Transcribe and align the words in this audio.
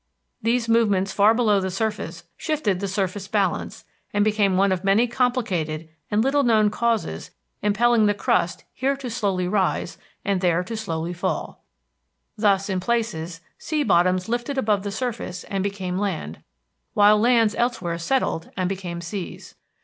These 0.41 0.67
movements 0.67 1.11
far 1.13 1.35
below 1.35 1.59
the 1.59 1.69
surface 1.69 2.23
shifted 2.35 2.79
the 2.79 2.87
surface 2.87 3.27
balance 3.27 3.85
and 4.11 4.25
became 4.25 4.57
one 4.57 4.71
of 4.71 4.83
many 4.83 5.05
complicated 5.07 5.89
and 6.09 6.23
little 6.23 6.41
known 6.41 6.71
causes 6.71 7.29
impelling 7.61 8.07
the 8.07 8.15
crust 8.15 8.63
here 8.73 8.95
to 8.97 9.11
slowly 9.11 9.47
rise 9.47 9.99
and 10.25 10.41
there 10.41 10.63
to 10.63 10.75
slowly 10.75 11.13
fall. 11.13 11.63
Thus 12.35 12.67
in 12.67 12.79
places 12.79 13.41
sea 13.59 13.83
bottoms 13.83 14.27
lifted 14.27 14.57
above 14.57 14.81
the 14.81 14.89
surface 14.89 15.43
and 15.43 15.63
became 15.63 15.99
land, 15.99 16.41
while 16.95 17.19
lands 17.19 17.53
elsewhere 17.53 17.99
settled 17.99 18.49
and 18.57 18.67
became 18.67 19.01
seas. 19.01 19.53